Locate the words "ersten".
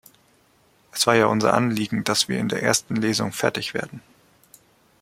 2.63-2.95